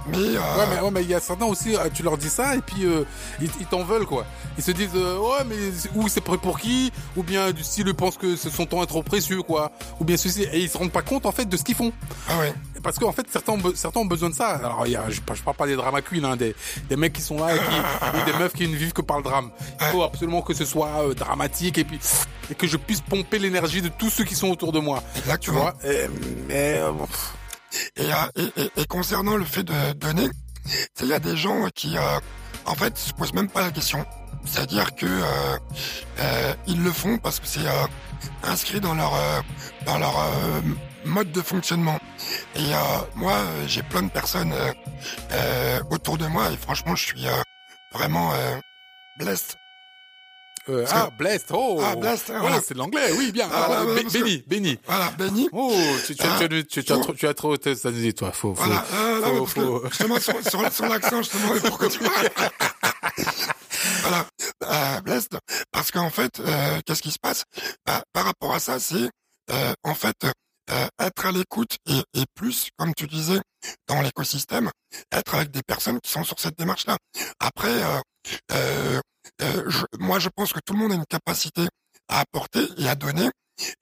[0.09, 2.29] Mais, euh, Ouais, mais ouais, mais il y a certains aussi, euh, tu leur dis
[2.29, 3.05] ça et puis euh,
[3.41, 4.25] ils, ils t'en veulent quoi.
[4.59, 5.57] Ils se disent euh, ouais, mais
[5.95, 8.87] ou c'est prêt pour qui, ou bien du style ils pensent que son temps est
[8.87, 11.57] trop précieux quoi, ou bien ceci et ils se rendent pas compte en fait de
[11.57, 11.93] ce qu'ils font.
[12.29, 14.49] ah ouais, Parce qu'en fait certains ont, certains ont besoin de ça.
[14.57, 16.55] Alors il y a, je, je parle pas des drama queens, hein, des,
[16.89, 19.23] des mecs qui sont là et qui, des meufs qui ne vivent que par le
[19.25, 19.51] drame.
[19.81, 21.99] Il faut absolument que ce soit euh, dramatique et puis
[22.51, 25.03] et que je puisse pomper l'énergie de tous ceux qui sont autour de moi.
[25.15, 25.61] Tu exactement.
[25.62, 25.75] vois?
[25.85, 26.07] Et-
[26.49, 27.35] mais euh, pff,
[27.97, 30.29] Et, euh, et, et- et concernant le fait de donner,
[31.01, 32.19] il y a des gens qui, euh,
[32.65, 34.05] en fait, se posent même pas la question.
[34.45, 35.59] C'est-à-dire que euh,
[36.21, 37.87] euh, ils le font parce que c'est euh,
[38.45, 39.41] inscrit dans leur euh,
[39.87, 40.15] dans leur
[41.05, 41.99] mode de fonctionnement.
[42.57, 42.71] Et
[43.15, 44.53] moi, j'ai plein de personnes
[45.91, 47.27] autour de moi et franchement, je suis
[47.93, 48.33] vraiment
[49.19, 49.57] blessed.
[50.68, 52.61] Euh, ah blessed, oh, Ah, blessed, Ouais, voilà.
[52.61, 53.48] c'est de l'anglais, oui bien.
[53.52, 54.79] Ah, que- béni, béni.
[54.87, 55.48] Voilà, béni.
[55.52, 55.72] Oh,
[56.07, 58.33] tu, tu, Ah, tu, tu, tu as faut- trop, tu as trop, ça dit toi,
[58.33, 61.87] faut, faut, Voilà, euh, non, faut, que justement sur, sur, sur l'accent, justement, pour que
[61.87, 61.98] tu
[64.02, 64.26] Voilà,
[64.64, 65.37] euh, blessed,
[65.72, 67.44] parce qu'en fait, euh, qu'est-ce qui se passe?
[67.85, 69.11] Bah, Par rapport à ça, c'est
[69.50, 70.16] euh, en fait
[70.70, 73.40] euh, être à l'écoute et, et plus, comme tu disais,
[73.88, 74.70] dans l'écosystème,
[75.12, 76.96] être avec des personnes qui sont sur cette démarche-là.
[77.40, 78.00] Après, euh,
[78.52, 79.00] euh,
[79.43, 81.67] euh, je- moi, je pense que tout le monde a une capacité
[82.09, 83.31] à apporter et à donner,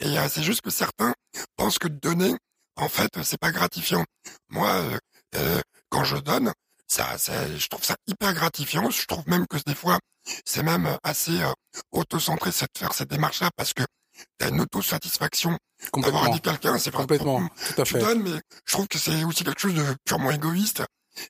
[0.01, 1.15] et euh, c'est juste que certains
[1.57, 2.35] pensent que donner,
[2.77, 4.05] en fait, c'est pas gratifiant.
[4.49, 4.99] Moi, euh,
[5.37, 6.53] euh, quand je donne,
[6.89, 8.91] ça, ça- je trouve ça hyper gratifiant.
[8.91, 9.99] Je trouve même que des fois,
[10.45, 11.53] c'est même assez euh,
[11.93, 13.83] auto-centré de faire cette démarche-là parce que
[14.39, 15.57] t'as une auto-satisfaction
[15.97, 16.79] d'avoir aidé quelqu'un.
[16.79, 18.01] C'est vraiment- complètement, tout à Tu fait.
[18.01, 20.83] donnes, mais je trouve que c'est aussi quelque chose de purement égoïste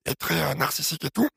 [0.04, 1.28] et très euh, narcissique et tout.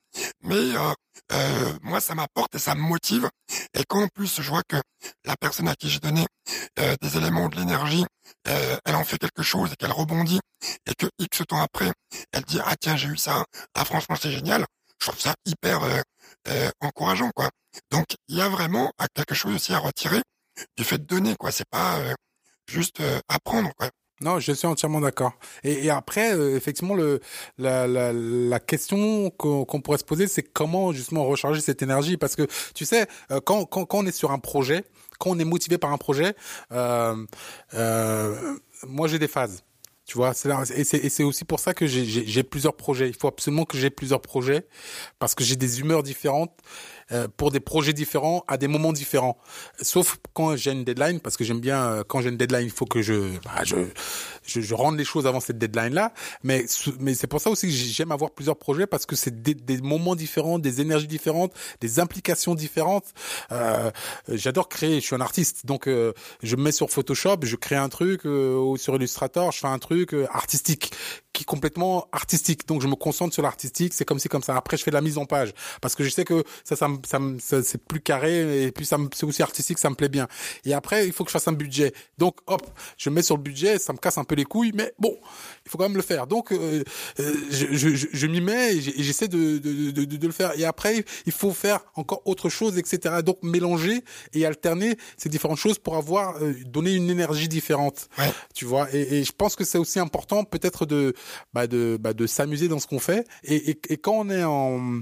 [0.41, 0.93] Mais euh,
[1.31, 3.29] euh, moi, ça m'apporte et ça me motive.
[3.73, 4.77] Et quand en plus je vois que
[5.25, 6.25] la personne à qui j'ai donné
[7.01, 8.05] des éléments de l'énergie,
[8.45, 10.39] elle en fait quelque chose et qu'elle rebondit
[10.85, 11.91] et que X temps après,
[12.31, 14.65] elle dit ah tiens j'ai eu ça, ah franchement c'est génial.
[14.99, 15.83] Je trouve ça hyper
[16.47, 17.49] euh, encourageant quoi.
[17.91, 20.21] Donc il y a vraiment quelque chose aussi à retirer
[20.77, 21.51] du fait de donner quoi.
[21.51, 21.99] C'est pas
[22.67, 23.89] juste euh, apprendre quoi.
[24.21, 25.33] Non, je suis entièrement d'accord.
[25.63, 27.19] Et, et après, euh, effectivement, le
[27.59, 32.17] la, la, la question qu'on qu'on pourrait se poser, c'est comment justement recharger cette énergie,
[32.17, 34.83] parce que tu sais, euh, quand, quand quand on est sur un projet,
[35.19, 36.33] quand on est motivé par un projet,
[36.71, 37.15] euh,
[37.75, 38.55] euh,
[38.87, 39.63] moi j'ai des phases.
[40.05, 40.31] Tu vois,
[40.73, 43.09] et c'est aussi pour ça que j'ai plusieurs projets.
[43.09, 44.65] Il faut absolument que j'ai plusieurs projets
[45.19, 46.53] parce que j'ai des humeurs différentes
[47.11, 49.37] euh, pour des projets différents à des moments différents.
[49.81, 52.71] Sauf quand j'ai une deadline, parce que j'aime bien euh, quand j'ai une deadline, il
[52.71, 53.77] faut que je bah, je,
[54.45, 56.13] je je rende les choses avant cette deadline là.
[56.43, 56.65] Mais
[56.99, 59.77] mais c'est pour ça aussi que j'aime avoir plusieurs projets parce que c'est des, des
[59.77, 63.13] moments différents, des énergies différentes, des implications différentes.
[63.51, 63.91] Euh,
[64.29, 64.99] J'adore créer.
[64.99, 68.25] Je suis un artiste, donc euh, je me mets sur Photoshop, je crée un truc
[68.25, 70.91] euh, ou sur Illustrator, je fais un truc artistique
[71.37, 72.67] qui est complètement artistique.
[72.67, 74.55] Donc je me concentre sur l'artistique, c'est comme si comme ça.
[74.57, 76.87] Après je fais de la mise en page parce que je sais que ça ça,
[77.07, 80.27] ça, ça- c'est plus carré et puis ça c'est aussi artistique, ça me plaît bien.
[80.65, 81.93] Et après il faut que je fasse un budget.
[82.17, 82.63] Donc hop,
[82.97, 85.15] je me mets sur le budget, ça me casse un peu les couilles, mais bon,
[85.65, 86.25] il faut quand même le faire.
[86.27, 86.83] Donc euh,
[87.19, 90.33] euh, je, je, je, je m'y mets et j'essaie de, de, de, de, de le
[90.33, 90.57] faire.
[90.59, 93.17] Et après il faut faire encore autre chose, etc.
[93.23, 98.31] Donc mélanger et alterner ces différentes choses pour avoir euh, donné une énergie différente Ouais.
[98.55, 101.13] tu vois et, et je pense que c'est aussi important peut-être de
[101.53, 104.43] bah de bah de s'amuser dans ce qu'on fait et, et, et quand on est
[104.43, 105.01] en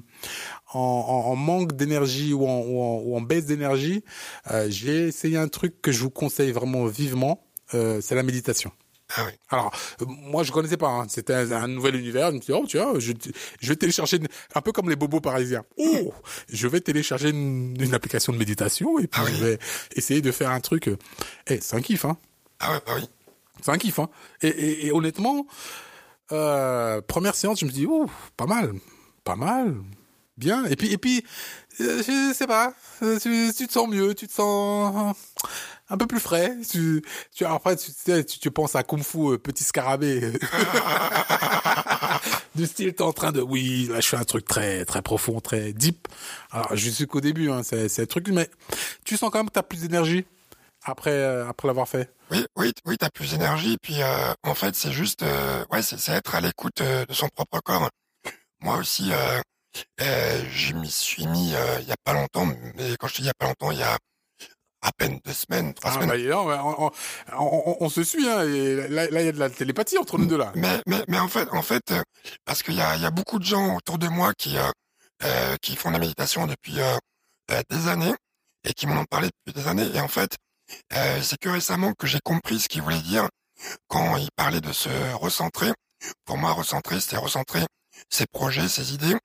[0.74, 4.04] en, en, manque d'énergie ou en, ou en ou en baisse d'énergie
[4.52, 8.72] euh, j'ai essayé un truc que je vous conseille vraiment vivement euh, c'est la méditation
[9.18, 9.34] Ah oui.
[9.50, 10.88] alors, euh, moi, je connaissais pas.
[10.90, 11.06] hein.
[11.10, 12.30] C'était un, un nouvel univers.
[12.32, 13.12] Je me suis dit, oh, tu vois, je,
[13.62, 15.64] je vais télécharger, une- un peu comme les bobos parisiens.
[15.78, 16.12] Oh,
[16.52, 19.36] je vais télécharger une, une application de méditation et puis Ah oui.
[19.38, 19.60] je vais
[19.96, 20.90] essayer de faire un truc.
[21.48, 22.18] Eh, c'est un kiff, hein.
[22.60, 23.06] Ah ouais, bah oui.
[23.62, 24.10] C'est un kiff, hein.
[24.42, 25.46] Et, et, et honnêtement,
[26.32, 28.74] euh, première séance, je me dis, oh, pas mal,
[29.24, 29.76] pas mal,
[30.38, 30.66] bien.
[30.66, 31.24] Et puis, et puis,
[31.82, 35.16] euh, je sais pas, euh, tu, te sens mieux, tu te sens
[35.90, 36.58] un peu plus frais.
[36.70, 40.20] Tu, tu après, tu, tu, tu penses à Kung Fu, petit scarabée.
[42.56, 45.74] du style, t'es en train de, oui, je fais un truc très, très profond, très
[45.74, 46.08] deep.
[46.52, 48.50] Alors, je suis qu'au début, hein, c'est, c'est un truc, mais
[49.04, 50.26] tu sens quand même que t'as plus d'énergie
[50.86, 52.10] après, euh, après l'avoir fait.
[52.32, 53.78] Oui, oui, oui, t'as plus d'énergie.
[53.82, 57.60] Puis euh, en fait, c'est juste, euh, ouais, c'est être à l'écoute de son propre
[57.60, 57.90] corps.
[58.62, 59.12] Moi aussi,
[60.00, 62.46] je m'y suis mis il y a pas longtemps,
[62.76, 63.98] mais quand je dis il y a pas longtemps, il y a
[64.82, 66.10] à peine deux semaines, trois Ah, semaines.
[66.10, 66.92] bah, non, on,
[67.34, 70.18] on- on- on se suit, hein, et là, il y a de la télépathie entre
[70.20, 70.52] nous deux, là.
[70.56, 71.92] Mais, mais, mais en fait, en fait,
[72.46, 74.58] parce qu'il y a, il y a beaucoup de gens autour de moi qui,
[75.24, 78.14] euh, qui font de la méditation depuis euh, des années
[78.64, 79.90] et qui m'en ont parlé depuis des années.
[79.96, 80.36] Et en fait,
[80.94, 83.30] euh, c'est que récemment que j'ai compris ce qu'il voulait dire
[83.88, 85.72] quand il parlait de se recentrer.
[86.26, 87.66] Pour moi, recentrer, c'était recentrer
[88.10, 89.16] ses projets, ses idées,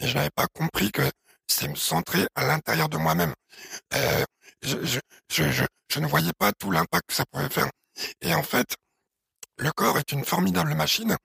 [0.00, 1.02] mais je n'avais pas compris que
[1.46, 3.34] c'était me centrer à l'intérieur de moi-même.
[3.94, 4.24] Euh,
[4.62, 7.70] je, je, je, je, ne voyais pas tout l'impact que ça pouvait faire.
[8.20, 8.76] Et en fait,
[9.56, 11.16] le corps est une formidable machine.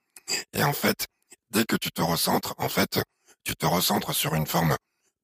[0.52, 1.06] Et en fait,
[1.50, 3.00] dès que tu te recentres, en fait,
[3.44, 4.76] tu te recentres sur une forme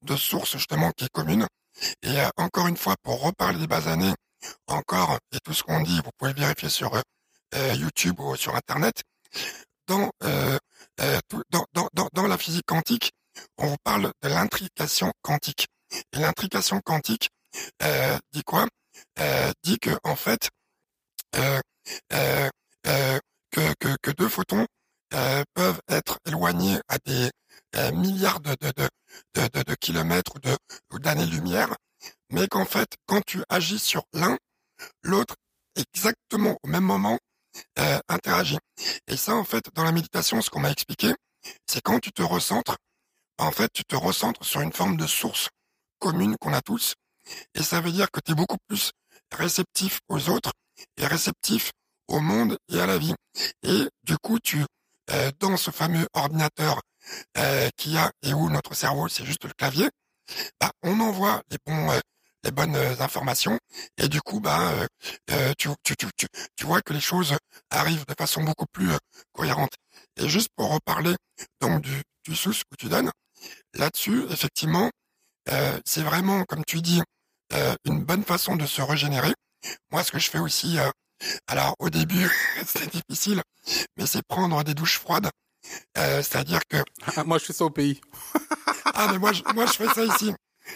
[0.03, 1.47] de source justement qui est commune.
[2.03, 4.13] Et euh, encore une fois, pour reparler des bas années,
[4.67, 7.01] encore, et tout ce qu'on dit, vous pouvez vérifier sur euh,
[7.55, 9.03] euh, YouTube ou sur Internet,
[9.87, 10.57] dans, euh,
[12.13, 13.11] dans, la physique quantique,
[13.57, 15.67] on vous parle de l'intrication quantique.
[16.13, 17.29] Et l'intrication quantique
[18.31, 18.67] dit quoi?
[19.63, 20.49] Dit que en fait,
[23.51, 24.65] que, deux photons
[25.53, 27.29] peuvent être éloignés à des
[27.93, 28.55] milliards de,
[29.75, 30.33] kilomètres
[30.93, 31.75] ou d'années-lumière,
[32.29, 34.37] mais qu'en fait, quand tu agis sur l'un,
[35.03, 35.35] l'autre,
[35.75, 37.17] exactement au même moment,
[37.79, 38.57] euh, interagit.
[39.07, 41.13] Et ça, en fait, dans la méditation, ce qu'on m'a expliqué,
[41.67, 42.77] c'est quand tu te recentres,
[43.37, 45.49] en fait, tu te recentres sur une forme de source
[45.99, 46.95] commune qu'on a tous,
[47.53, 48.91] et ça veut dire que tu es beaucoup plus
[49.31, 50.51] réceptif aux autres
[50.97, 51.71] et réceptif
[52.07, 53.13] au monde et à la vie.
[53.63, 54.65] Et du coup, tu,
[55.11, 56.81] euh, dans ce fameux ordinateur
[57.37, 59.89] euh, qu'il y a et où notre cerveau, c'est juste le clavier,
[60.59, 63.57] bah, on envoie les euh, bonnes euh, informations
[63.97, 64.73] et du coup, bah,
[65.31, 67.37] euh, tu, tu, tu, tu, vois que les choses
[67.69, 68.91] arrivent de façon beaucoup plus
[69.33, 69.71] cohérente.
[70.17, 71.15] Et juste pour reparler
[71.59, 73.11] donc du, du sous que tu donnes,
[73.73, 74.89] là-dessus, effectivement,
[75.85, 77.01] c'est vraiment, comme tu dis,
[77.85, 79.33] une bonne façon de se régénérer.
[79.91, 80.77] Moi, ce que je fais aussi,
[81.47, 82.29] alors au début,
[82.65, 83.41] c'est difficile,
[83.97, 85.29] mais c'est prendre des douches froides.
[85.97, 86.77] Euh, C'est-à-dire que
[87.15, 87.99] Ah, Moi, je fais ça au pays.
[88.93, 90.33] ah mais moi je, moi je fais ça ici.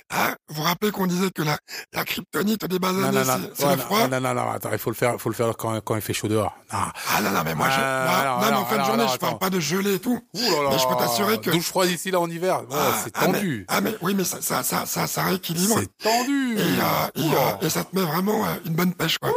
[0.10, 1.58] Ah, vous vous rappelez qu'on disait que la,
[1.94, 3.24] la kryptonite non, non.
[3.54, 4.08] c'est le froid?
[4.08, 6.12] non, non, non, attends, il faut le faire, faut le faire quand, quand il fait
[6.14, 6.54] chaud dehors.
[6.74, 6.80] Non.
[7.16, 8.84] Ah non, non, mais moi, je, Ah, moi- alors, non, mais en alors, fin de
[8.84, 10.20] journée, je parle pas de gelée et tout.
[10.34, 10.70] Ouh là là.
[10.72, 12.62] Mais je peux t'assurer que- Douche froide ici, là, en hiver.
[12.62, 13.66] Ouais, Ah, c'est ah, mais- tendu.
[13.70, 15.76] Ah, mais, oui, mais ça, ça, ça, ça, ça rééquilibre.
[15.80, 16.58] C'est tendu.
[16.58, 19.32] Et, euh, et, euh, et ça te met vraiment euh, une bonne pêche, quoi.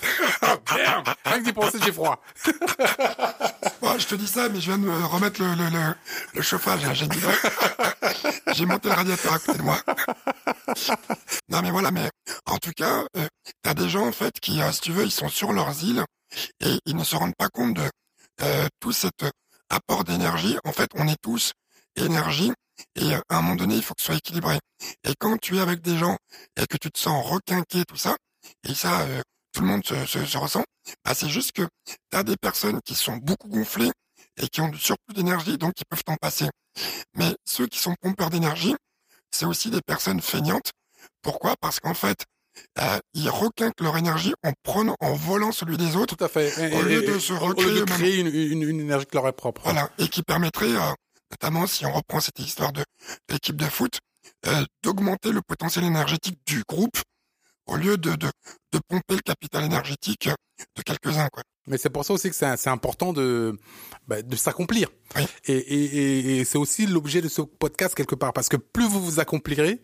[1.24, 2.22] Rien que d'y penser, j'ai froid.
[3.80, 6.82] Bon, je te dis ça, mais je viens de me remettre le, chauffage.
[6.92, 7.08] J'ai
[8.54, 9.78] J'ai monté le radiateur à côté de moi.
[11.48, 12.10] non, mais voilà, mais
[12.44, 13.26] en tout cas, euh,
[13.62, 16.04] t'as des gens, en fait, qui, euh, si tu veux, ils sont sur leurs îles
[16.60, 17.90] et ils ne se rendent pas compte de
[18.42, 19.30] euh, tout cet euh,
[19.70, 20.58] apport d'énergie.
[20.64, 21.52] En fait, on est tous
[21.96, 22.52] énergie
[22.96, 24.58] et à un moment donné, il faut que ce soit équilibré.
[25.04, 26.16] Et quand tu es avec des gens
[26.56, 28.16] et que tu te sens requinqué, tout ça,
[28.68, 29.06] et ça,
[29.52, 30.64] tout le monde se, se, se ressent,
[31.04, 33.90] bah, c'est juste que tu as des personnes qui sont beaucoup gonflées
[34.36, 36.48] et qui ont du surplus d'énergie, donc ils peuvent t'en passer.
[37.16, 38.74] Mais ceux qui sont pompeurs d'énergie,
[39.30, 40.70] c'est aussi des personnes feignantes.
[41.22, 41.54] Pourquoi?
[41.60, 42.24] Parce qu'en fait,
[42.80, 46.48] euh, ils requinquent leur énergie en prenant, en volant celui des autres, Tout à fait.
[46.58, 47.86] Et- Au et- lieu de se au lieu recréer de eux-mêmes.
[47.98, 49.62] créer une, une, une énergie qui leur est propre.
[49.64, 50.92] voilà, et qui permettrait, euh,
[51.30, 53.98] notamment si on reprend cette histoire de de l'équipe de foot,
[54.46, 56.98] euh, d'augmenter le potentiel énergétique du groupe
[57.70, 58.26] au lieu de, de,
[58.72, 60.28] de pomper le capital énergétique
[60.76, 61.28] de quelques-uns.
[61.32, 61.42] Quoi.
[61.66, 63.58] Mais c'est pour ça aussi que c'est c'est important de
[64.06, 64.88] bah, de s'accomplir.
[65.16, 65.22] Oui.
[65.46, 69.20] Et, et c'est aussi l'objet de ce podcast quelque part parce que plus vous vous
[69.20, 69.80] accomplirez,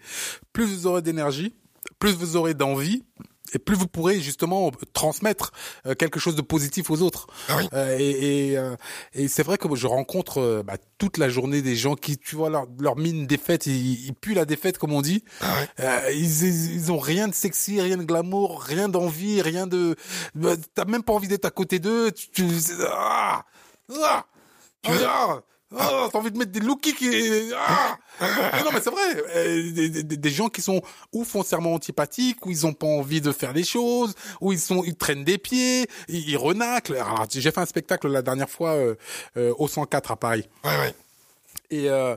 [0.53, 1.55] plus vous aurez d'énergie,
[1.99, 3.05] plus vous aurez d'envie
[3.52, 5.52] et plus vous pourrez justement transmettre
[5.87, 7.26] euh, quelque chose de positif aux autres.
[7.48, 7.68] Ah oui.
[7.72, 8.76] Euh, et et, euh,
[9.14, 12.37] et c'est vrai que je rencontre euh, bah, toute la journée des gens qui, tu
[12.37, 15.22] vois, leur, leur mine défaite, ils, ils puent la défaite comme on dit.
[15.40, 15.68] Ah ouais.
[15.80, 19.96] Euh, ils, ils, ils ont rien de sexy, rien de glamour, rien d'envie, rien de.
[20.35, 22.11] bah, T'as même pas envie d'être à côté d'eux.
[22.12, 22.44] Tu, tu-
[22.90, 23.44] ah,
[24.02, 24.24] ah,
[24.82, 25.06] Tu veux-
[25.74, 27.50] ah, ah, T'as envie de mettre des lookies qui.
[27.57, 29.02] Ah Mais non, mais c'est vrai.
[29.35, 30.81] euh, des gens qui sont
[31.12, 34.85] ou foncièrement antipathiques, ou ils ont pas envie de faire les choses, ou ils sont,
[34.85, 36.94] ils traînent des pieds, ils, ils renaclent.
[36.94, 38.94] Alors, j'ai fait un spectacle la dernière fois euh,
[39.37, 40.48] euh, au 104 à Paris.
[40.64, 40.94] Ouais, ouais.
[41.70, 42.16] Et euh,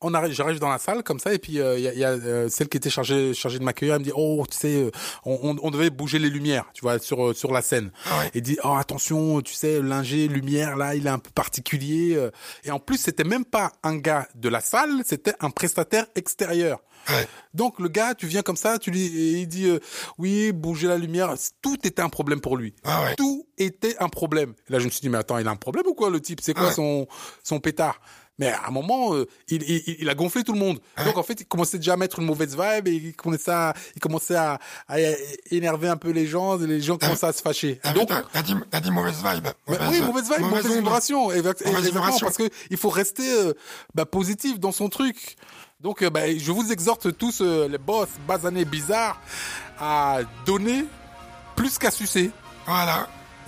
[0.00, 2.04] on arrive, j'arrive dans la salle comme ça, et puis euh, il y a, y
[2.04, 3.94] a, euh, celle qui était chargée, chargée de m'accueillir.
[3.94, 4.90] Elle me dit, oh, tu sais,
[5.24, 7.90] on, on, on devait bouger les lumières, tu vois, sur euh, sur la scène.
[8.06, 8.30] Ah ouais.
[8.34, 12.14] Et dit, oh attention, tu sais, l'ingé lumière là, il est un peu particulier.
[12.16, 12.30] euh.
[12.64, 16.78] Et en plus, c'était même pas un gars de la salle, c'était un prestataire extérieur.
[17.08, 17.26] Ouais.
[17.54, 19.78] Donc le gars, tu viens comme ça, tu lui, et il dit, euh,
[20.18, 22.74] oui, bouger la lumière, tout était un problème pour lui.
[22.84, 23.16] Ah ouais.
[23.16, 24.54] Tout était un problème.
[24.68, 26.20] Et là, je me suis dit, mais attends, il a un problème ou quoi, le
[26.20, 26.40] type?
[26.42, 26.72] C'est quoi Ouais.
[26.74, 27.06] son,
[27.42, 28.00] son pétard?
[28.40, 30.80] Mais à un moment, euh, il, il, il a gonflé tout le monde.
[31.04, 33.74] Donc en fait, il commençait déjà à mettre une mauvaise vibe et il commençait à,
[33.94, 34.96] il commençait à, à
[35.50, 37.78] énerver un peu les gens et les gens commençaient à se fâcher.
[37.84, 39.46] Ah, Donc, t'as, dit, dit mauvaise vibe.
[39.68, 40.72] oui, mauvaise vibe, mauvaise, onde.
[40.76, 42.26] vibration, exact- Mauvaise vibration.
[42.26, 43.52] parce que il faut rester euh,
[43.94, 45.36] bah, positif dans son truc.
[45.80, 49.20] Donc, euh, bah, je vous exhorte tous euh, les boss basanés bizarres
[49.78, 50.84] à donner
[51.56, 52.30] plus qu'à sucer.
[52.66, 53.06] Voilà.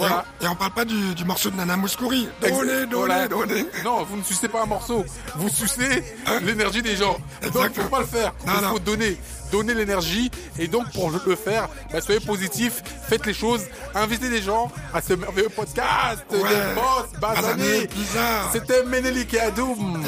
[0.09, 0.25] Voilà.
[0.41, 2.29] Et, on, parle pas du, du morceau de Nana Mouskouri.
[2.41, 3.67] Donnez, donnez, donnez.
[3.85, 5.05] Non, vous ne sucez pas un morceau,
[5.37, 6.03] vous sucez
[6.43, 7.13] l'énergie des gens.
[7.43, 7.85] Donc, Exactement.
[7.85, 8.33] faut pas le faire.
[8.47, 8.69] Non, Il non.
[8.71, 9.17] faut donner,
[9.51, 10.31] donner l'énergie.
[10.59, 13.63] Et donc, pour le faire, bah, soyez positif, faites les choses,
[13.95, 16.39] invitez des gens à ce merveilleux podcast Ouais.
[16.39, 18.51] des boss bizarres.
[18.53, 20.03] C'était Menelik et Adoum.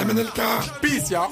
[0.81, 1.29] Peace, ya.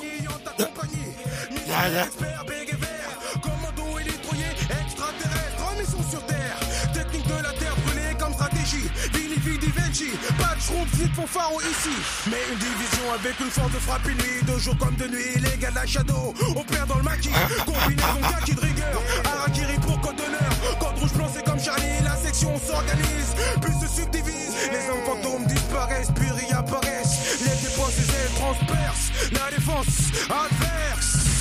[10.72, 11.94] De schroom, flip fanfaro ici.
[12.30, 15.34] Mais une division avec une force de frappe inouïe, de jour comme de nuit.
[15.36, 17.30] Les gars de la Shadow, opèrent dans le maquis.
[17.66, 20.78] Combinaison kaki de rigueur, Harakiri pour code d'honneur.
[20.78, 23.34] Code rouge blanc, c'est comme Charlie, la section s'organise.
[23.60, 27.40] Puis se subdivise, les hommes fantômes disparaissent, puis réapparaissent.
[27.40, 29.12] Les dépenses, ailes transpercent.
[29.32, 31.31] La défense adverse.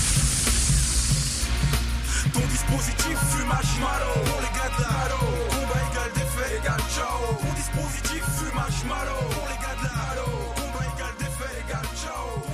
[2.42, 5.22] Ton dispositif fume marshmallow Pour les gars de la halo.
[5.50, 7.36] Combat égal défait égal ciao.
[7.40, 10.26] Ton dispositif fume marshmallow Pour les gars de la halo.
[10.56, 12.51] Combat égal défait égal ciao